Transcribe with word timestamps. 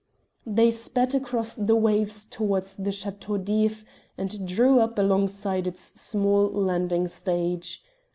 They 0.47 0.71
sped 0.71 1.13
across 1.13 1.53
the 1.53 1.75
waves 1.75 2.25
towards 2.25 2.73
the 2.73 2.91
Chateau 2.91 3.37
d'If, 3.37 3.85
and 4.17 4.47
drew 4.47 4.79
up 4.79 4.97
alongside 4.97 5.67
its 5.67 6.01
small 6.01 6.49
landing 6.49 7.07
stage. 7.07 7.83